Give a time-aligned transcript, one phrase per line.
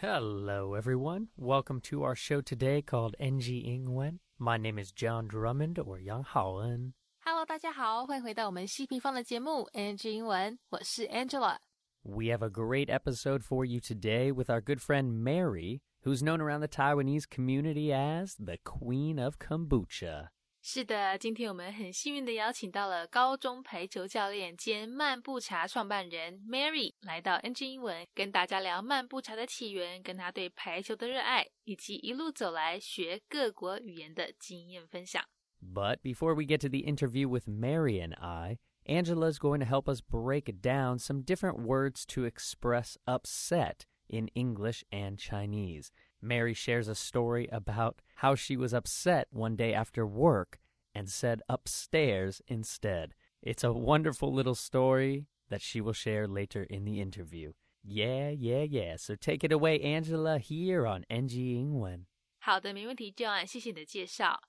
[0.00, 1.28] Hello, everyone.
[1.36, 4.20] Welcome to our show today called NG Ingwen.
[4.38, 6.94] My name is John Drummond or Yang Haoen.
[7.22, 11.58] Hello，大家好，欢迎回到我们希平方的节目 NG 英文，我是 Angela。
[12.02, 16.60] We have a great episode for you today with our good friend Mary, who's known around
[16.60, 20.28] the Taiwanese community as the Queen of Kombucha.
[20.67, 35.23] 是的，今天我们很幸运的邀请到了高中排球教练兼漫步茶创办人 Mary 来到 NG 英文，跟大家聊漫步茶的起源，跟他对排球的热爱，以及一路走来学各国语言的经验分享。
[35.61, 39.65] But before we get to the interview with Mary and I, Angela is going to
[39.65, 45.89] help us break down some different words to express upset in English and Chinese.
[46.21, 50.59] Mary shares a story about how she was upset one day after work
[50.93, 53.13] and said upstairs instead.
[53.41, 57.53] It's a wonderful little story that she will share later in the interview.
[57.83, 58.95] Yeah, yeah, yeah.
[58.97, 62.07] So take it away, Angela, here on NG 英文。
[62.39, 64.39] 好的，没问题，John，谢谢你的介绍。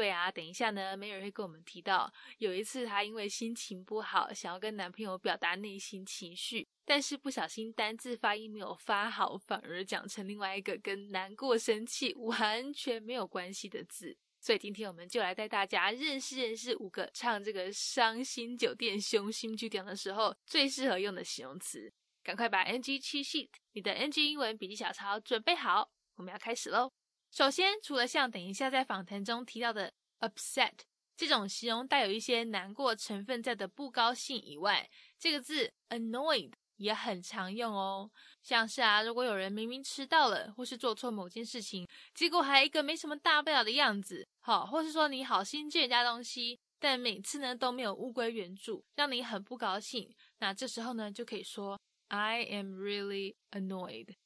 [0.00, 14.16] 对啊，等一下呢，梅尔会跟我们提到，有一次她因为心情不好，想要跟男朋友表达内心情绪，但是不小心单字发音没有发好，反而讲成另外一个跟难过、生气完全没有关系的字。
[14.40, 21.92] 所以今天我们就来带大家认识认识五个唱这个伤心酒店凶心剧点的时候最适合用的形容词。
[22.22, 26.90] 赶快把 NG cheat sheet，你的 NG 英文笔记小抄准备好，我们要开始喽。
[27.30, 30.72] 首先，除了像等一下在访谈中提到的 upset
[31.16, 38.10] 这种形容带有一些难过成分在的不高兴以外，这个字 annoyed 也很常用哦。
[38.42, 54.16] 像是啊，如果有人明明迟到了，或是做错某件事情，结果还一个没什么大不了的样子，好，或是说你好心借人家东西，但每次呢都没有物归原主，让你很不高兴，那这时候呢就可以说 I am really annoyed。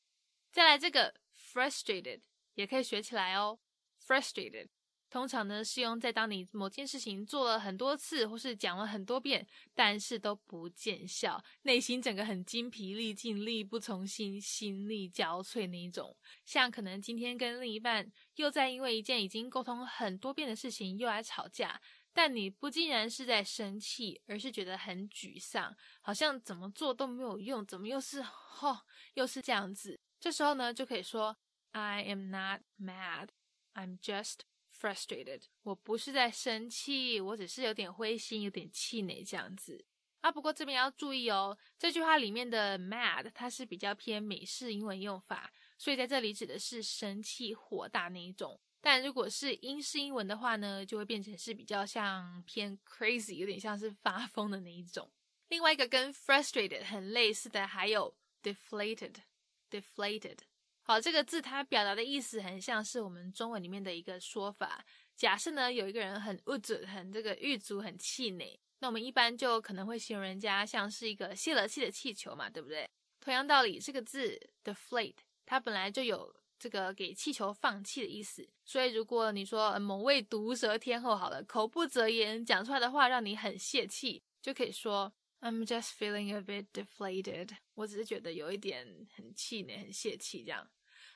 [0.50, 2.22] 再来这个 frustrated。
[2.54, 3.58] 也可以学起来哦。
[4.06, 4.68] Frustrated
[5.08, 16.16] 通常呢是用在当你某件事情做了很多次，或是讲了很多遍，但是都不见效，内心整个很精疲力尽、力不从心、心力交瘁那一种。
[16.44, 21.80] 像可能今天跟另一半又在因为一件已经沟通很多遍的事情又来吵架，
[22.12, 28.84] 但你不竟然是在生气，而是觉得很沮丧，好像怎么做都没有用，怎么又是哦
[29.14, 30.00] 又是这样子？
[30.18, 31.36] 这时候呢就可以说。
[31.74, 33.30] I am not mad.
[33.74, 34.42] I'm just
[34.72, 35.42] frustrated.
[35.64, 39.84] 我不是在生气，我只是有点灰心，有点气馁这样子。
[40.20, 48.60] 啊，不过这边要注意哦，这句话里面的 mad 它是比较偏美式英文用法，所以在这里指的是生气、火大那一种。
[48.80, 55.10] 但如果是英式英文的话呢，就会变成是比较像偏 crazy，有点像是发疯的那一种。
[55.48, 60.38] 另外一个跟 frustrated 很类似的还有 deflated，deflated。
[60.86, 64.84] 好，这个字它表达的意思很像是我们中文里面的一个说法。
[65.16, 72.86] 假设呢有一个人很无助、很这个狱卒、很气馁，那我们一般就可能会形容人家像是一个泄了气的气球嘛，对不对？
[73.18, 75.14] 同样道理，这个字 deflate
[75.46, 78.46] 它本来就有这个给气球放气的意思。
[78.66, 85.10] 所以如果你说某位毒舌天后好了，口不择言，讲出来的话让你很泄气，就可以说
[85.44, 87.50] I'm just feeling a bit deflated。
[87.74, 90.66] 我只是觉得有一点很气馁、很泄气这样。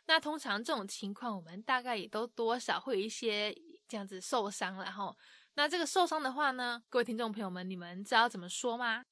[0.04, 3.56] 那通常这种情况，我们大概也都多少会有一些
[3.88, 5.16] 这样子受伤了哈。
[5.54, 9.06] 那这个受伤的话呢，各位听众朋友们，你们知道怎么说吗？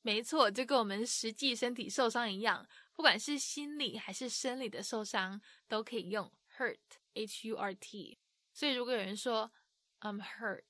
[0.00, 5.38] 没错，就跟我们实际身体受伤一样，不管是心理还是生理的受伤，
[5.68, 8.18] 都可以用 hurt，h u r t。
[8.54, 9.52] 所以如果有人说
[10.00, 10.64] I'm hurt，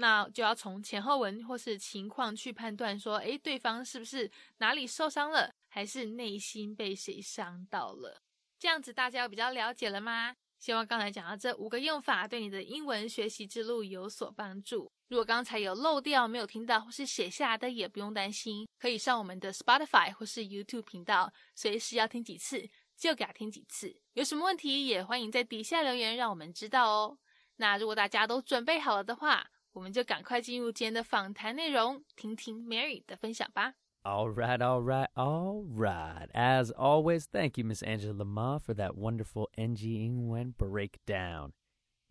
[0.00, 8.22] 那就要从前后文或是情况去判断说，诶，对方是不是哪里受伤了，还是内心被谁伤到了？
[8.60, 10.36] 这样子大家比较了解了吗？
[10.60, 14.90] 希望刚才讲到这五个用法对你的英文学习之路有所帮助。
[15.08, 24.00] 如果刚才有漏掉、没有听到或是写下来的，也不用担心，可以上我们的 Spotify 或是 YouTube 频道，随时要听几次就给他听几次。
[24.12, 27.18] 有什么问题也欢迎在底下留言，让我们知道哦。
[27.56, 33.73] 那如果大家都准备好了的话，我们就赶快进入今天的访谈内容，听听 Mary 的分享吧。
[34.03, 36.27] All right, all right, all right.
[36.33, 41.53] As always, thank you, Miss Angela Ma, for that wonderful NG Ingwen breakdown.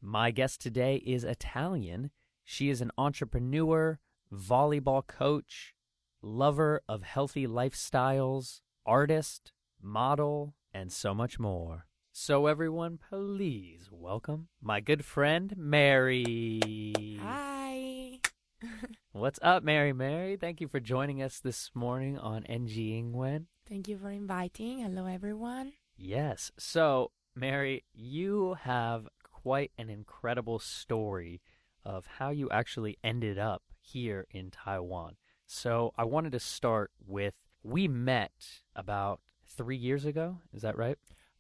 [0.01, 2.11] My guest today is Italian.
[2.45, 4.01] She is an entrepreneur,
[4.33, 5.75] volleyball coach,
[6.23, 11.86] lover of healthy lifestyles, artist, model, and so much more.
[12.20, 17.20] So, everyone, please welcome my good friend, Mary.
[17.22, 18.20] Hi.
[19.12, 20.36] What's up, Mary Mary?
[20.36, 23.46] Thank you for joining us this morning on NG Ingwen.
[23.70, 24.80] Thank you for inviting.
[24.80, 25.74] Hello, everyone.
[25.96, 26.52] Yes.
[26.58, 31.40] So, Mary, you have quite an incredible story
[31.86, 35.18] of how you actually ended up here in Taiwan.
[35.46, 40.40] So, I wanted to start with we met about three years ago.
[40.52, 40.98] Is that right?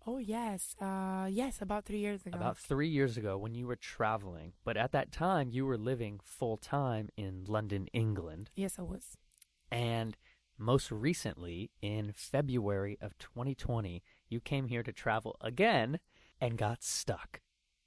[0.09, 2.38] Oh yes, uh, yes, about three years ago.
[2.38, 4.54] About three years ago when you were traveling.
[4.63, 8.50] But at that time, you were living full time in London, England.
[8.56, 9.18] Yes, I was.
[9.69, 10.15] And
[10.57, 16.00] most recently, in February of 2020, you came here to travel again
[16.39, 17.42] and got stuck.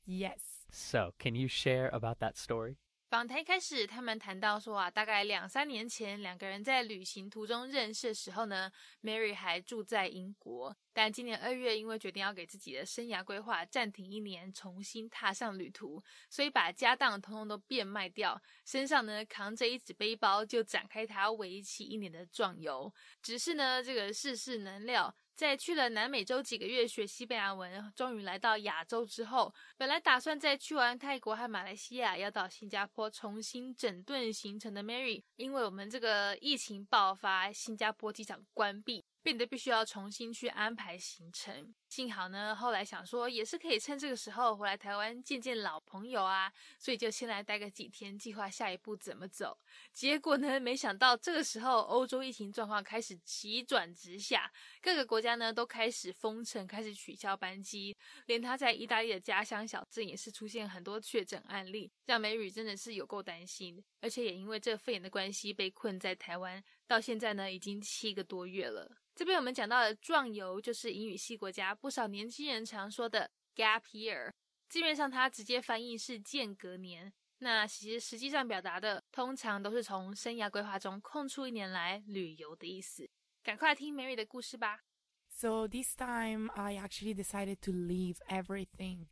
[0.05, 0.67] Yes.
[0.71, 2.77] So, can you share about that story?
[3.11, 8.71] 访谈开始，他们谈到说啊，大概两三年前，两个人在旅行途中认识的时候呢
[9.03, 22.95] ，Mary 还住在英国，但今年二月因为决定要给自己的生涯规划暂停一年，重新踏上旅途，所以把家当通通都变卖掉，身上呢扛着一纸背包，就展开他为期一年的壮游。
[23.21, 25.13] 只是呢，这个世事难料。
[25.41, 39.07] 在去了南美洲几个月学西班牙文，终于来到亚洲之后，本来打算在去完泰国和马来西亚，要到新加坡重新整顿行程的 Mary，因为我们这个疫情爆发，新加坡机场关闭。
[39.23, 41.75] 变得必须要重新去安排行程。
[41.89, 49.59] 幸好呢，后来想说也是可以趁这个时候回来台湾见见老朋友啊，所以就先来待个几天，计划下一步怎么走。
[49.93, 54.51] 结果呢，没想到这个时候欧洲疫情状况开始急转直下，
[54.81, 57.97] 各个国家呢都开始封城，开始取消班机，
[58.27, 63.83] 连他在意大利的家乡小镇也是出现很多确诊案例，让梅雨真的是有够担心。
[64.01, 68.91] 而且也因为这肺炎的关系，被困在台湾，到现在呢已经七个多月了。
[69.15, 74.33] 这边我们讲到的壮游，就是英语系国家不少年轻人常说的 gap year，
[74.69, 83.09] 字面上它直接翻译是间隔年，那其实实际上表达的通常都是从生涯规划中空出一年来旅游的意思。
[83.45, 84.81] 赶快听 Mary 的故事吧。
[85.29, 89.07] So this time I actually decided to leave everything.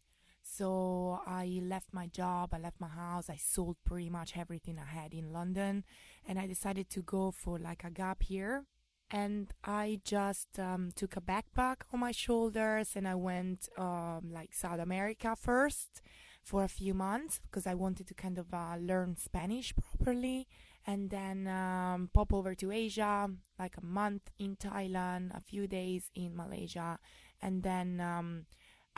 [0.57, 4.87] So I left my job, I left my house, I sold pretty much everything I
[5.01, 5.85] had in London,
[6.27, 8.65] and I decided to go for like a gap year.
[9.11, 14.53] and I just um, took a backpack on my shoulders and I went um, like
[14.53, 16.03] South America first
[16.43, 20.47] for a few months because I wanted to kind of uh, learn Spanish properly
[20.87, 26.11] and then um, pop over to Asia like a month in Thailand, a few days
[26.15, 26.99] in Malaysia,
[27.41, 28.47] and then um,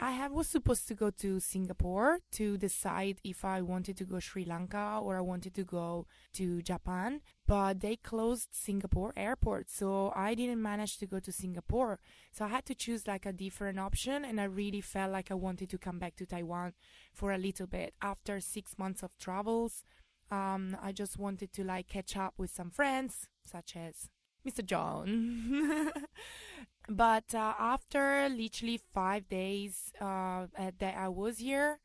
[0.02, 4.19] I have, was supposed to go to Singapore to decide if I wanted to go
[4.19, 10.11] Sri Lanka or I wanted to go to Japan, but they closed Singapore airport, so
[10.17, 12.00] I didn't manage to go to Singapore.
[12.32, 15.35] So I had to choose like a different option, and I really felt like I
[15.35, 16.73] wanted to come back to Taiwan
[17.12, 19.85] for a little bit after six months of travels.
[20.31, 24.08] Um, I just wanted to like catch up with some friends, such as
[24.49, 24.64] Mr.
[24.64, 25.93] John.
[26.90, 31.78] but uh, after literally five days uh, that I was here,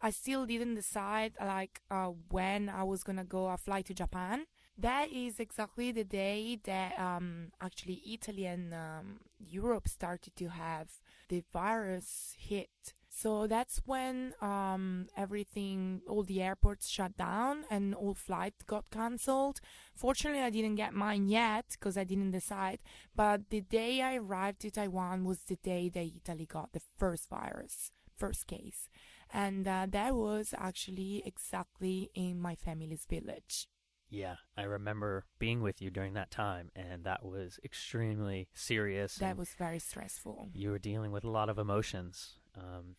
[0.00, 4.46] I still didn't decide like uh, when I was gonna go a fly to Japan.
[4.78, 11.00] That is exactly the day that um, actually Italy and um, Europe started to have
[11.28, 12.94] the virus hit.
[13.14, 19.60] So that's when um, everything, all the airports shut down and all flights got cancelled.
[19.94, 22.78] Fortunately, I didn't get mine yet because I didn't decide.
[23.14, 27.28] But the day I arrived to Taiwan was the day that Italy got the first
[27.28, 28.88] virus, first case.
[29.30, 33.68] And uh, that was actually exactly in my family's village.
[34.08, 39.14] Yeah, I remember being with you during that time, and that was extremely serious.
[39.16, 40.50] That was very stressful.
[40.52, 42.96] You were dealing with a lot of emotions, um,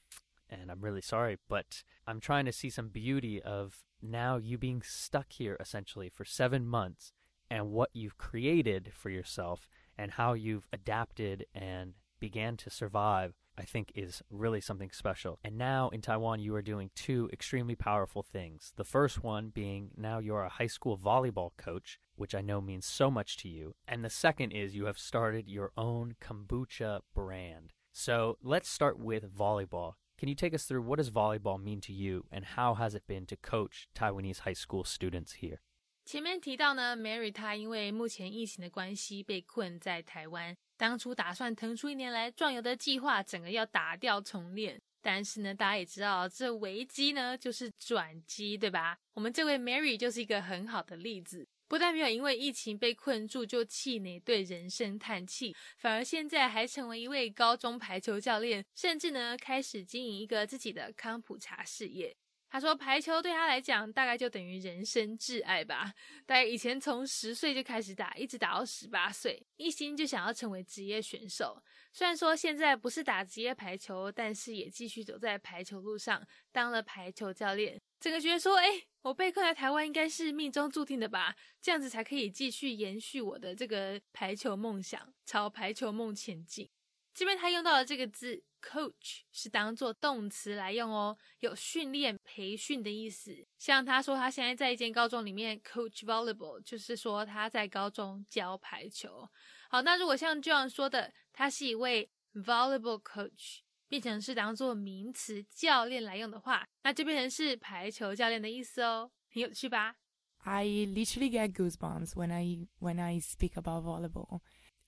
[0.50, 4.82] and I'm really sorry, but I'm trying to see some beauty of now you being
[4.82, 7.14] stuck here essentially for seven months
[7.50, 9.68] and what you've created for yourself
[9.98, 15.40] and how you've adapted and began to survive I think is really something special.
[15.44, 18.74] And now in Taiwan, you are doing two extremely powerful things.
[18.76, 22.86] The first one being now you're a high school volleyball coach, which I know means
[22.86, 23.76] so much to you.
[23.88, 27.74] And the second is you have started your own kombucha brand.
[27.93, 29.95] So let's start with volleyball.
[30.19, 33.07] Can you take us through what does volleyball mean to you and how has it
[33.07, 35.59] been to coach Taiwanese high school students here?
[36.05, 44.81] 前面提到呢，Mary 她因为目前疫情的关系被困在台湾，当初打算腾出一年来壮游的计划，整个要打掉重练。
[45.01, 48.99] 但是呢，大家也知道，这危机呢就是转机，对吧？
[49.13, 62.16] 我们这位 Mary 就是一个很好的例子， 不但没有因为疫情被困住就气馁，对人生叹气，反而现在还成为一位高中排球教练，甚至呢开始经营一个自己的康普茶事业。
[62.54, 65.92] 他说排球对他来讲大概就等于人生挚爱吧。
[66.24, 71.64] 大概以前从十岁就开始打，一直打到十八岁，一心就想要成为职业选手。
[71.92, 77.82] 虽然说现在不是打职业排球，但是也继续走在排球路上，当了排球教练。
[78.00, 81.36] 整个觉得说，哎，我被困在台湾应该是命中注定的吧？
[81.60, 86.70] 这样子才可以继续延续我的这个排球梦想，朝排球梦前进。
[87.16, 88.44] 这边他用到了这个字。
[88.63, 93.47] Coach 是当做动词来用哦，有训练、培训的意思。
[93.57, 99.29] 像他说他现在在一间高中里面 coach volleyball，就是说他在高中教排球。
[99.71, 109.97] 好，那如果像 John 说的，他是一位 volleyball coach，变成是当做名词教练来用的话，那就变成是排球教练的意思哦，很有趣吧？
[110.41, 114.41] I literally get goosebumps when I when I speak about volleyball.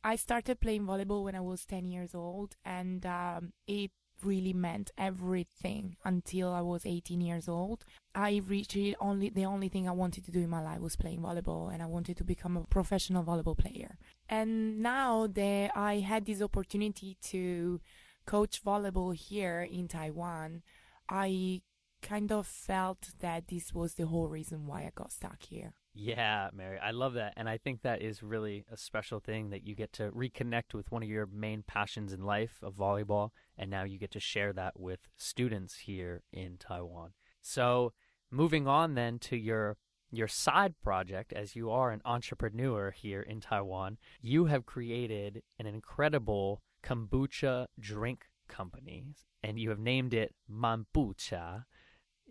[0.06, 3.90] I started playing volleyball when I was 10 years old, and um, it
[4.24, 7.86] really meant everything until I was 18 years old.
[8.14, 11.22] I reached only the only thing I wanted to do in my life was playing
[11.22, 13.98] volleyball, and I wanted to become a professional volleyball player.
[14.30, 17.82] And now that I had this opportunity to
[18.28, 20.62] coach volleyball here in Taiwan,
[21.10, 21.64] I
[22.04, 25.74] kind of felt that this was the whole reason why I got stuck here.
[25.98, 27.34] Yeah, Mary, I love that.
[27.38, 30.92] And I think that is really a special thing that you get to reconnect with
[30.92, 33.30] one of your main passions in life of volleyball.
[33.58, 37.12] And now you get to share that with students here in Taiwan.
[37.42, 37.94] So,
[38.30, 39.78] moving on then to your
[40.12, 45.66] your side project as you are an entrepreneur here in Taiwan, you have created an
[45.66, 49.06] incredible kombucha drink company
[49.44, 51.64] and you have named it Manbucha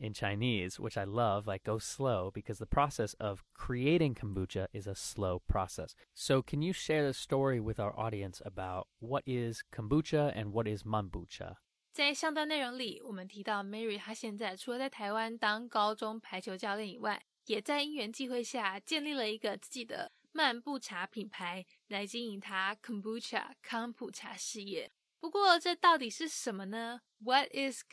[0.01, 4.87] in Chinese, which I love, like go slow, because the process of creating kombucha is
[4.87, 5.93] a slow process.
[6.13, 10.67] So, can you share the story with our audience about what is kombucha and what
[10.67, 11.57] is manbucha?
[11.91, 24.89] 在上段内容里，我们提到 Mary，她现在除了在台湾当高中排球教练以外，也在因缘际会下建立了一个自己的漫步茶品牌，来经营她 kombucha 康普茶事业。
[25.19, 27.01] 不过，这到底是什么呢？
[27.17, 27.83] What is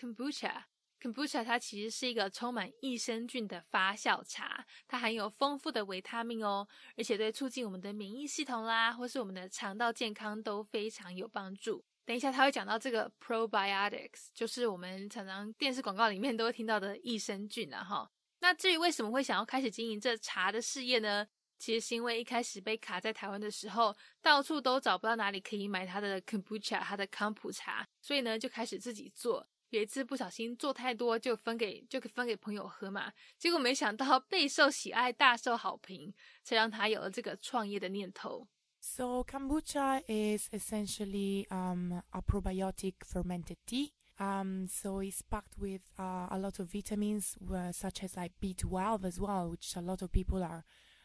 [1.02, 11.84] kombucha？Kombucha 它其实是一个充满益生菌的发酵茶，它含有丰富的维他命哦，而且对促进我们的免疫系统啦，或是我们的肠道健康都非常有帮助。
[12.06, 18.10] 等一下他会讲到这个 probiotics，就是我们常常电视广告里面都会听到的益生菌了哈。
[18.40, 21.28] 那至于为什么会想要开始经营这茶的事业呢？
[21.60, 29.48] 其实是因为一开始被卡在台湾的时候，到处都找不到哪里可以买它的 Kombucha，它的康普茶，所以呢就开始自己做。
[29.71, 38.47] 有一次不小心做太多，就分给就分给朋友喝嘛，结果没想到备受喜爱，大受好评，才让他有了这个创业的念头。
[38.81, 43.93] So kombucha is essentially um, a probiotic fermented tea.
[44.19, 49.05] Um, so it's packed with uh, a lot of vitamins, uh, such as like B12
[49.05, 50.65] as well, which a lot of people are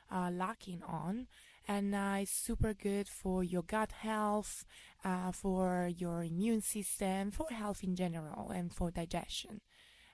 [0.10, 1.28] uh, lacking on.
[1.67, 4.65] and uh, it's super good for your gut health,
[5.05, 9.61] uh, for your immune system, for health in general, and for digestion.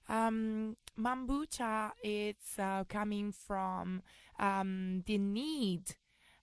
[0.08, 4.02] Um, Mambucha it's uh, coming from
[4.38, 5.94] um, the need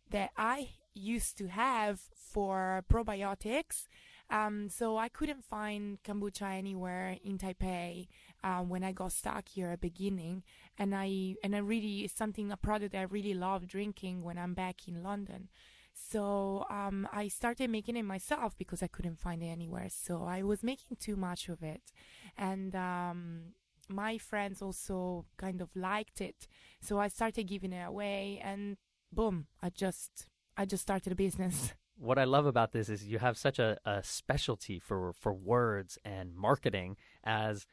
[0.09, 3.87] that I used to have for probiotics
[4.29, 8.07] um, so I couldn't find kombucha anywhere in Taipei
[8.43, 10.43] um, when I got stuck here at beginning,
[10.77, 14.53] and I and I really it's something a product I really love drinking when I'm
[14.53, 15.49] back in London.
[15.93, 19.87] So um, I started making it myself because I couldn't find it anywhere.
[19.89, 21.91] So I was making too much of it,
[22.37, 23.41] and um,
[23.89, 26.47] my friends also kind of liked it.
[26.81, 28.77] So I started giving it away, and
[29.11, 31.73] boom, I just I just started a business.
[31.99, 35.97] what I love about this is you have such a, a specialty for, for words
[36.05, 37.65] and marketing as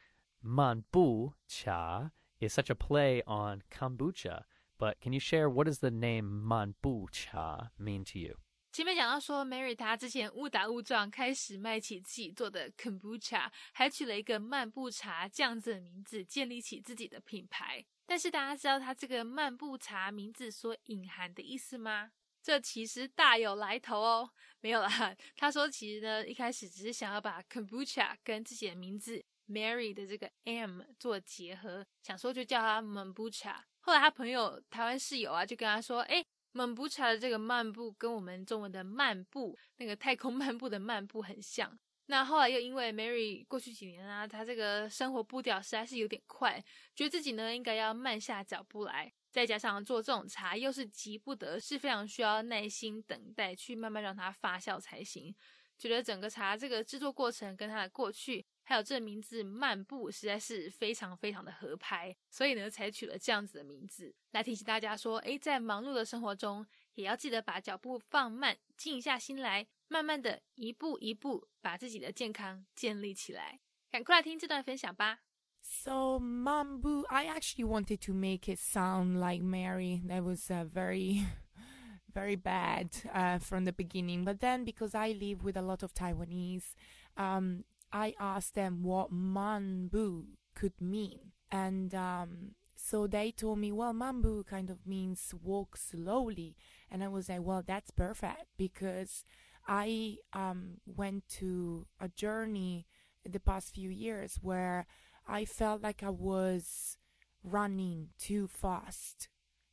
[0.45, 4.45] manbu cha is such a play on kombucha.
[4.79, 8.37] But can you share what does the name manbu cha mean to you?
[8.73, 17.87] 前面讲到说，Mary 她之前误打误撞开始卖起自己做的 kombucha，还取了一个漫步茶这样子的名字，建立起自己的品牌。
[18.05, 22.11] 但是大家知道它这个漫步茶名字所隐含的意思吗？
[22.43, 25.17] 这其实大有来头哦，没有啦。
[25.37, 33.57] 他说，其实呢，一开始只是想要把 kombucha 跟自己的名字 Mary 的这个 M 做结合，想说就叫他 Mambucha。
[33.81, 41.79] 后来他朋友台湾室友啊，就跟他说，哎，Mambucha 的这个漫步跟我们中文的漫步，那个太空漫步的漫步很像。
[42.09, 46.63] 那后来又因为 Mary 过去几年啊，她这个生活步调实在是有点快，
[46.95, 49.13] 觉得自己呢应该要慢下脚步来。
[49.31, 55.35] 再加上做这种茶又是急不得，是非常需要耐心等待，去慢慢让它发酵才行。
[55.77, 73.60] 觉得整个茶这个制作过程跟它的过去还有这名字漫步实在是非常非常的合拍，所以呢才取了这样子的名字，来提醒大家说，诶，在忙碌的生活中，也要记得把脚步放慢，静下心来，慢慢的一步一步把自己的健康建立起来。
[73.90, 75.20] 赶快来听这段分享吧。
[75.64, 80.02] So Mambu, I actually wanted to make it sound like Mary.
[80.08, 81.26] That was uh, very,
[82.12, 84.26] very bad uh, from the beginning.
[84.26, 86.74] But then, because I live with a lot of Taiwanese,
[87.16, 90.25] um, I asked them what Mambu
[90.55, 96.57] could mean, and um, so they told me, well, Mambu kind of means walk slowly,
[96.91, 99.25] and I was like, well, that's perfect because
[99.67, 102.87] I um, went to a journey
[103.25, 104.87] the past few years where
[105.27, 106.97] I felt like I was
[107.43, 109.29] running too fast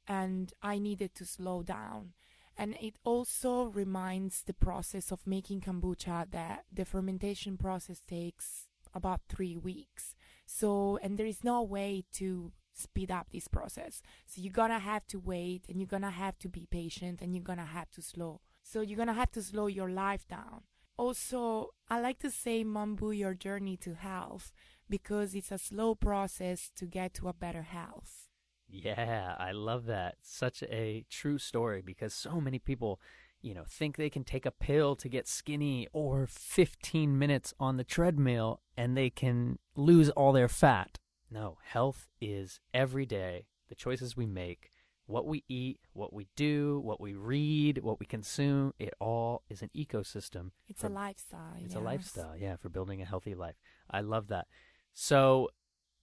[0.08, 2.14] and I needed to slow down.
[2.58, 9.22] And it also reminds the process of making kombucha that the fermentation process takes about
[9.28, 10.16] three weeks.
[10.46, 14.02] So, and there is no way to speed up this process.
[14.26, 17.44] So you're gonna have to wait and you're gonna have to be patient and you're
[17.44, 18.42] gonna have to slow.
[18.64, 20.64] So you're gonna have to slow your life down.
[20.98, 24.52] Also, I like to say Mambu your journey to health
[24.90, 28.30] because it's a slow process to get to a better health.
[28.74, 30.16] Yeah, I love that.
[30.24, 33.00] Such a true story because so many people,
[33.42, 37.78] you know, think they can take a pill to get skinny or 15 minutes on
[37.78, 41.00] the treadmill and they can lose all their fat.
[41.30, 44.72] No, health is every day, the choices we make,
[45.06, 49.62] what we eat, what we do, what we read, what we consume, it all is
[49.62, 50.50] an ecosystem.
[50.68, 51.54] It's for, a lifestyle.
[51.64, 51.82] It's yes.
[51.82, 53.56] a lifestyle, yeah, for building a healthy life.
[53.92, 54.48] I love that.
[54.94, 55.50] So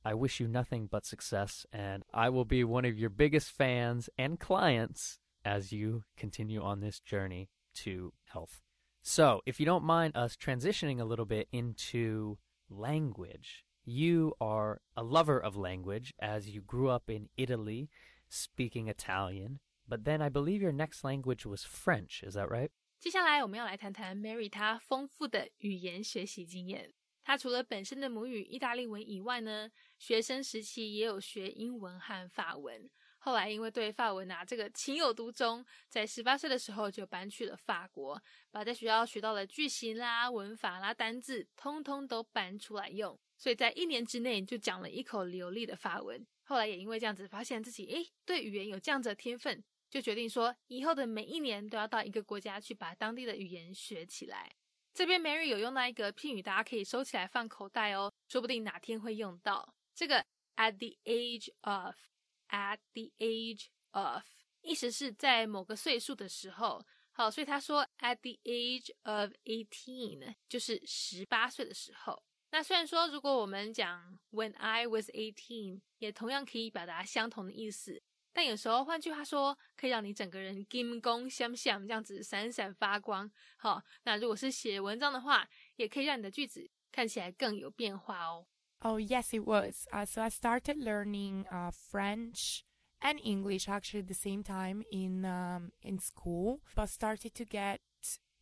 [0.03, 4.09] I wish you nothing but success, and I will be one of your biggest fans
[4.17, 8.61] and clients as you continue on this journey to health.
[9.01, 12.37] So, if you don't mind us transitioning a little bit into
[12.69, 17.89] language, you are a lover of language as you grew up in Italy
[18.29, 22.71] speaking Italian, but then I believe your next language was French, is that right?
[22.99, 26.93] 接下来我们要来谈谈 Mary 她丰富的语言学习经验。
[27.30, 29.70] 他除了本身的母语意大利文以外呢，
[30.00, 32.90] 学生时期也有学英文和法文。
[33.18, 43.16] 后来因为对法文啊这个情有独钟，在十八岁的时候就搬去了法国，把在学校学到的句型啦、文法啦、单字，通通都搬出来用。
[43.36, 46.26] 所以在一年之内就讲了一口流利的法文。
[46.42, 54.56] 后来也因为这样子，发现自己诶对语言有这样子的天分，就决定说以后的每一年都要到一个国家去把当地的语言学起来。
[54.92, 59.74] 这边 Mary 有用到一个片语，大家可以收起来放口袋哦，说不定哪天会用到。
[59.94, 60.24] 这个
[60.56, 64.22] at the age of，at the age of，
[64.62, 66.84] 意思是在某个岁数的时候。
[67.12, 72.22] 好，所以他说 at the age of eighteen，就是十八岁的时候。
[72.50, 78.02] 那虽然说，如果我们讲 When I was eighteen，也同样可以表达相同的意思，
[78.33, 83.31] 但有时候换句话说，可以让你整个人金光相向，这样子闪闪发光。
[83.57, 85.47] 好，那如果是写文章的话，
[85.77, 88.45] 也可以让你的句子看起来更有变化哦。
[88.79, 89.87] Oh yes, it was.
[89.91, 92.63] Uh, so I started learning uh, French
[92.99, 97.79] and English actually at the same time in um, in school, but started to get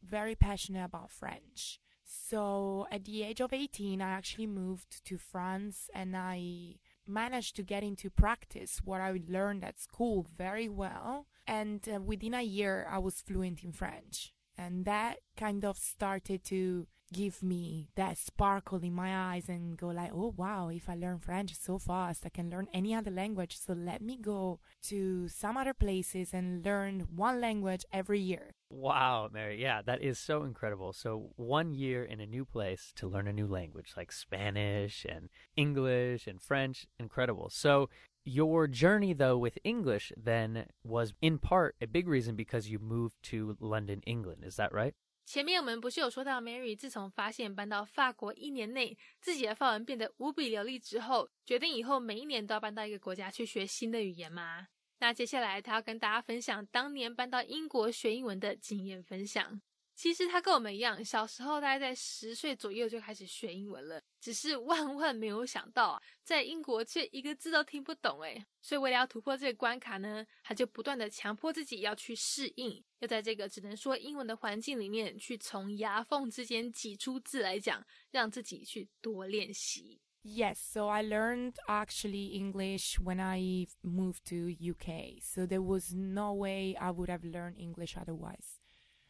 [0.01, 1.79] very passionate about French.
[2.03, 7.62] So at the age of 18, I actually moved to France and I managed to
[7.62, 11.26] get into practice what I learned at school very well.
[11.46, 14.32] And uh, within a year, I was fluent in French.
[14.56, 19.88] And that kind of started to give me that sparkle in my eyes and go
[19.88, 23.58] like, oh wow, if I learn French so fast, I can learn any other language.
[23.58, 28.54] So let me go to some other places and learn one language every year.
[28.70, 29.60] Wow, Mary.
[29.60, 30.92] Yeah, that is so incredible.
[30.92, 35.30] So, one year in a new place to learn a new language like Spanish and
[35.56, 36.86] English and French.
[37.00, 37.48] Incredible.
[37.48, 37.88] So,
[38.26, 43.14] your journey, though, with English then was in part a big reason because you moved
[43.22, 44.42] to London, England.
[44.44, 44.94] Is that right?
[45.28, 54.68] 前面我们不是有说到，Mary 自从发现搬到法国一年内，自己的法文变得无比流利之后，决定以后每一年都要搬到一个国家去学新的语言吗？
[55.00, 59.60] 那接下来她要跟大家分享当年搬到英国学英文的经验分享。
[59.98, 80.00] 其实他跟我们一样，小时候大概在十岁左右就开始学英文了，只是万万没有想到啊，在英国却一个字都听不懂诶所以为了要突破这个关卡呢，他就不断的强迫自己要去适应，要在这个只能说英文的环境里面，去从牙缝之间挤出字来讲，让自己去多练习。
[80.22, 85.20] Yes, so I learned actually English when I moved to UK.
[85.20, 88.57] So there was no way I would have learned English otherwise.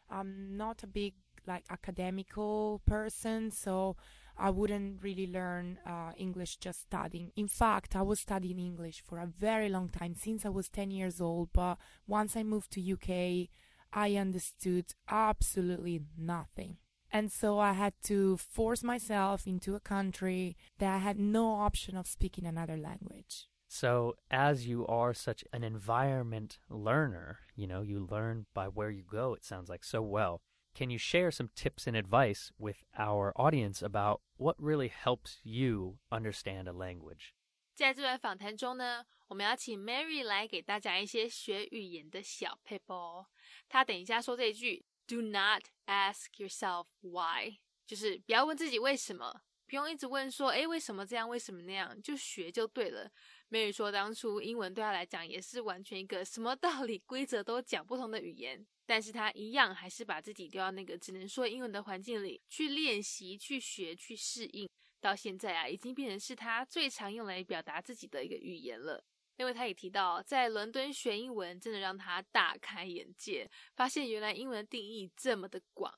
[0.09, 1.13] I'm not a big
[1.47, 3.95] like academical person, so
[4.37, 7.31] I wouldn't really learn uh, English just studying.
[7.35, 10.91] In fact, I was studying English for a very long time since I was 10
[10.91, 11.49] years old.
[11.53, 13.49] But once I moved to UK,
[13.91, 16.77] I understood absolutely nothing.
[17.11, 21.97] And so I had to force myself into a country that I had no option
[21.97, 23.47] of speaking another language.
[23.68, 29.02] So, as you are such an environment learner, you know, you learn by where you
[29.02, 30.42] go, it sounds like so well.
[30.76, 35.98] Can you share some tips and advice with our audience about what really helps you
[36.10, 37.32] understand a language?
[37.74, 43.26] 在这段访谈中呢，我们要请 Mary 来给大家一些学语言的小 paper 哦。
[43.68, 53.10] 她等一下说这一句，Do not ask yourself why，就是不要问自己为什么，不用一直问说，诶，为什么这样，为什么那样，就学就对了。
[53.49, 58.65] Mary 说，当初英文对他来讲也是完全一个什么道理、规则都讲不同的语言。
[58.85, 64.69] 但是他一样还是把自己丢到那个只能说英文的环境里去练习、去学、去适应。
[65.01, 69.03] 到现在啊，已经变成是他最常用来表达自己的一个语言了。
[69.37, 75.97] 因为他也提到，在伦敦学英文真的让他大开眼界，发现原来英文的定义这么的广。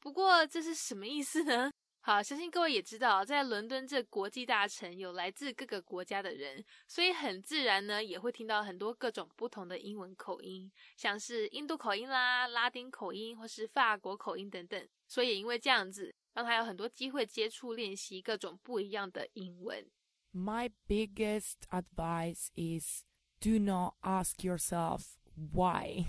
[0.00, 1.70] 不过这是什么意思呢？
[2.01, 14.87] 好，相信各位也知道，在伦敦这国际大城有来自各个国家的人，所以很自然呢，也会听到很多各种不同的英文口音，像是印度口音啦、拉丁口音或是法国口音等等。
[15.07, 19.89] 所以也因为这样子，让他有很多机会接触练习各种不一样的英文。
[20.31, 23.03] My biggest advice is
[23.39, 26.05] do not ask yourself why.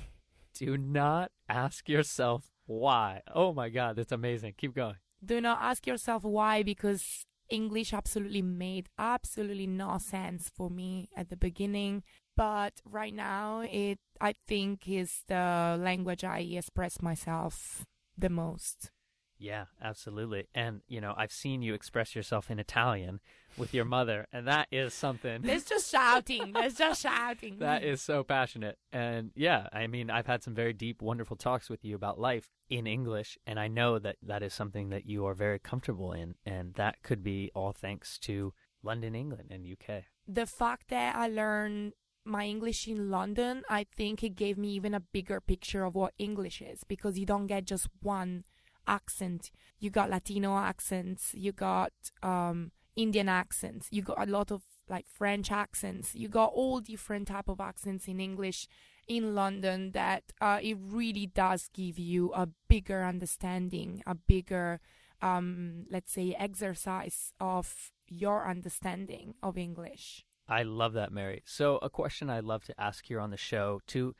[0.58, 3.22] Do not ask yourself why.
[3.32, 4.54] Oh my God, that's amazing.
[4.58, 4.96] Keep going.
[5.23, 11.29] do not ask yourself why because English absolutely made absolutely no sense for me at
[11.29, 12.03] the beginning.
[12.35, 17.85] But right now, it I think is the language I express myself
[18.17, 18.91] the most.
[19.41, 20.47] Yeah, absolutely.
[20.53, 23.19] And, you know, I've seen you express yourself in Italian
[23.57, 25.41] with your mother, and that is something.
[25.43, 26.53] It's just shouting.
[26.55, 27.57] It's just shouting.
[27.59, 28.77] that is so passionate.
[28.93, 32.49] And yeah, I mean, I've had some very deep, wonderful talks with you about life
[32.69, 36.35] in English, and I know that that is something that you are very comfortable in,
[36.45, 40.03] and that could be all thanks to London, England, and UK.
[40.27, 44.93] The fact that I learned my English in London, I think it gave me even
[44.93, 48.43] a bigger picture of what English is because you don't get just one
[48.87, 49.51] accent.
[49.79, 55.07] You got Latino accents, you got um, Indian accents, you got a lot of like
[55.07, 56.13] French accents.
[56.13, 58.67] You got all different type of accents in English
[59.07, 64.79] in London that uh, it really does give you a bigger understanding, a bigger,
[65.21, 70.25] um, let's say, exercise of your understanding of English.
[70.47, 71.41] I love that, Mary.
[71.45, 74.13] So, a question I love to ask here on the show to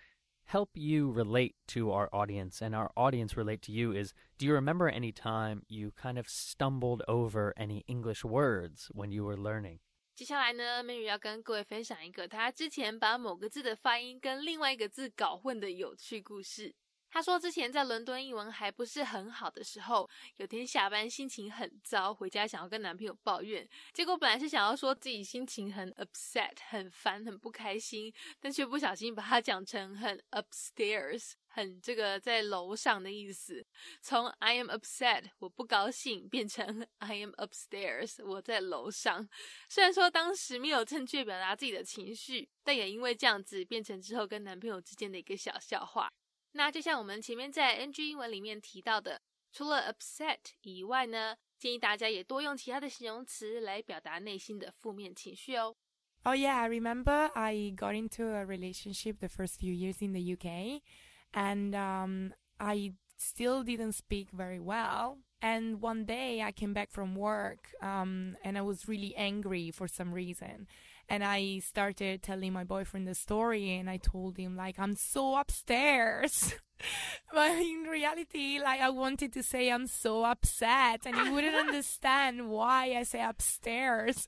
[0.51, 4.55] help you relate to our audience and our audience relate to you is do you
[4.55, 9.81] remember any time you kind of stumbled over any English words when you were learning?
[10.14, 16.75] 接下来呢，Mary 要跟各位分享一个他之前把某个字的发音跟另外一个字搞混的有趣故事。
[17.12, 33.65] 他说，之前在伦敦英文还不是很好的时候，有天下班心情很糟，回家想要跟男朋友抱怨，结果本来是想要说自己心情很 upset、很烦、很不开心，但却不小心把它讲成很 upstairs，很这个在楼上的意思。
[34.02, 39.28] 从 I am upset 我不高兴变成 I am upstairs 我在楼上。
[39.67, 46.10] 虽然说当时没有正确表达自己的情绪，但也因为这样子变成之后跟男朋友之间的一个小笑话。
[46.53, 49.20] 那就像我们前面在 NG 英文里面提到的，
[49.53, 55.77] 除了 upset 以外呢，建议大家也多用其他的形容词来表达内心的负面情绪哦。
[56.25, 60.83] Oh yeah, I remember I got into a relationship the first few years in the UK,
[61.33, 65.18] and um, I still didn't speak very well.
[65.40, 69.87] And one day I came back from work, um, and I was really angry for
[69.87, 70.66] some reason
[71.12, 75.36] and I started telling my boyfriend the story and I told him like I'm so
[75.36, 76.56] upstairs.
[77.34, 82.50] but in reality, like I wanted to say I'm so upset and he wouldn't understand
[82.50, 84.26] why I say upstairs.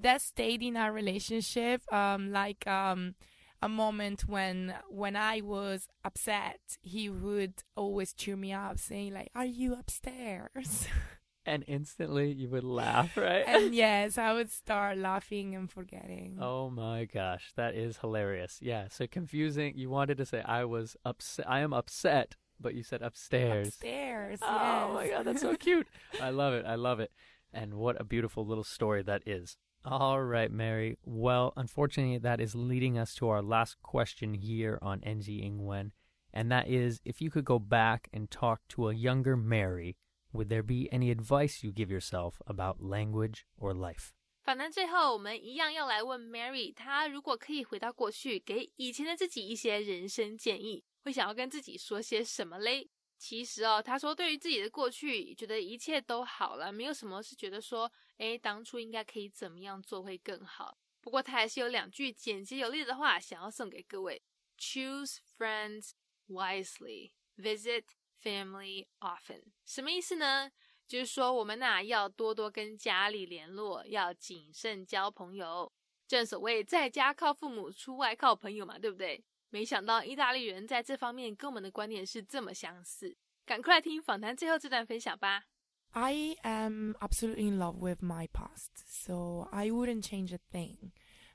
[0.00, 3.16] That stayed in our relationship, um, like, um,
[3.60, 9.30] a moment when when I was upset, he would always cheer me up, saying like,
[9.36, 10.88] "Are you upstairs?"
[11.44, 13.44] and instantly you would laugh, right?
[13.46, 16.38] and yes, I would start laughing and forgetting.
[16.40, 18.58] Oh my gosh, that is hilarious.
[18.62, 19.74] Yeah, so confusing.
[19.76, 21.48] You wanted to say I was upset.
[21.48, 23.68] I am upset, but you said upstairs.
[23.68, 24.38] Upstairs.
[24.42, 24.94] Oh yes.
[24.94, 25.86] my god, that's so cute.
[26.20, 26.64] I love it.
[26.66, 27.10] I love it.
[27.52, 29.56] And what a beautiful little story that is.
[29.84, 30.96] All right, Mary.
[31.04, 35.90] Well, unfortunately, that is leading us to our last question here on NG Ingwen,
[36.32, 39.96] and that is if you could go back and talk to a younger Mary
[40.31, 44.09] would there be any advice you give yourself about language or life?
[44.43, 52.89] 访谈最后，我们一样要来问 Mary，她如果可以回到过去，给以前的自己一些人生建议，会想要跟自己说些什么嘞？
[53.17, 60.77] 其实哦，她说对于自己的过去，觉得一切都好了，没有什么是觉得说，哎，当初应该可以怎么样做会更好。
[61.01, 64.21] 不过她还是有两句简洁有力的话想要送给各位：
[64.57, 65.91] Choose friends
[66.29, 67.83] wisely, visit
[68.21, 69.43] family often。
[69.65, 70.51] 什么意思呢？
[70.87, 75.71] 就是说，我们呐要多多跟家里联络，要谨慎交朋友。
[76.07, 79.23] 正所谓在家靠父母，出外靠朋友嘛，对不对？
[79.49, 83.17] 没想到意大利人在这方面跟我们的观念是这么相似。
[83.45, 85.43] 赶快来听访谈最后这段分享吧。
[85.91, 90.91] I am absolutely in love with my past, so I wouldn't change a thing.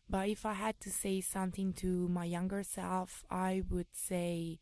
[0.09, 4.59] But if I had to say something to my younger self, I would say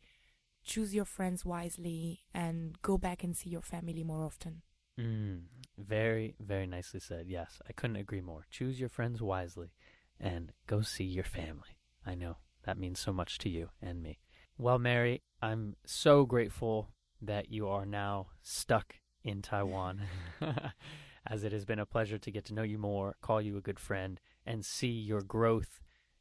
[0.66, 4.62] choose your friends wisely and go back and see your family more often.
[5.00, 5.42] Mm,
[5.78, 7.26] very, very nicely said.
[7.28, 8.46] Yes, I couldn't agree more.
[8.50, 9.72] Choose your friends wisely
[10.20, 11.78] and go see your family.
[12.04, 14.18] I know that means so much to you and me.
[14.58, 16.90] Well, Mary, I'm so grateful
[17.22, 20.02] that you are now stuck in Taiwan,
[21.26, 23.62] as it has been a pleasure to get to know you more, call you a
[23.62, 25.80] good friend, and see your growth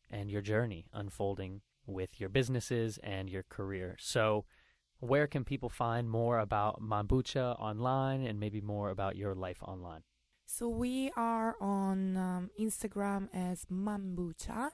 [0.10, 3.96] and your journey unfolding with your businesses and your career.
[4.00, 4.46] So,
[5.00, 10.02] where can people find more about Mambucha online and maybe more about your life online?
[10.48, 14.70] So we are on um, Instagram as Mambucha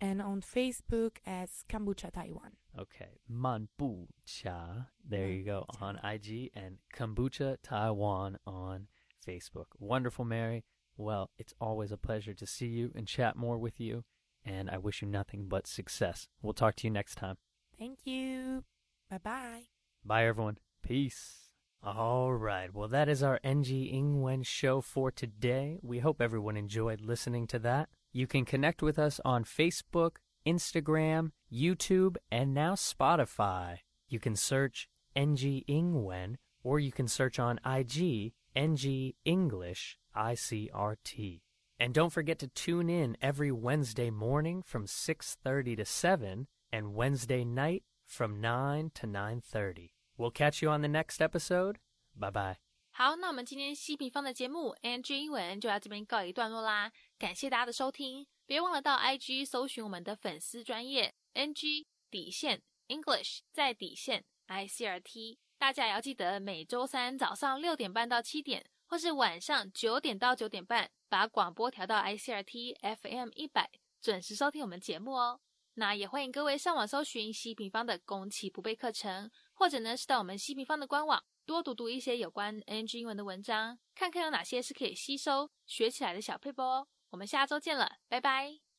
[0.00, 2.52] and on Facebook as Kombucha Taiwan.
[2.78, 4.86] Okay, Mambucha.
[5.06, 8.86] There you go on IG and Kombucha Taiwan on
[9.26, 9.66] Facebook.
[9.78, 10.64] Wonderful, Mary.
[10.96, 14.04] Well, it's always a pleasure to see you and chat more with you,
[14.44, 16.28] and I wish you nothing but success.
[16.42, 17.36] We'll talk to you next time.
[17.78, 18.64] Thank you.
[19.10, 19.62] Bye bye.
[20.04, 20.58] Bye, everyone.
[20.82, 21.50] Peace.
[21.82, 22.74] All right.
[22.74, 25.78] Well, that is our NG Ingwen show for today.
[25.82, 27.88] We hope everyone enjoyed listening to that.
[28.12, 33.78] You can connect with us on Facebook, Instagram, YouTube, and now Spotify.
[34.08, 41.40] You can search NG Ingwen or you can search on IG NG English ICRT.
[41.80, 47.42] And don't forget to tune in every Wednesday morning from 6:30 to 7 and Wednesday
[47.42, 49.88] night from 9 to 9:30.
[50.18, 51.76] We'll catch you on the next episode.
[52.14, 52.56] Bye bye.
[52.90, 56.92] 好，那我们今天希平方的节目 NG 英文就到这边告一段落啦。
[57.18, 65.38] 感谢大家的收听，别忘了到 IG 搜寻我们的粉丝专业 Ng 底线 English 在底线 ICRT。
[65.56, 68.66] 大家也要记得每周三早上六点半到七点。
[68.90, 73.70] 或是晚上九点到九点半，把广播调到 ICRT FM 一百，
[74.02, 75.40] 准时收听我们节目哦。
[75.74, 86.88] 那也欢迎各位上网搜寻西平方的攻其不备课程，或者呢是到我们西平方的官网多读读一些有关 NG 英文的文章，看看有哪些是可以吸收学起来的小配播哦。
[87.10, 88.69] 我们下周见了，拜拜。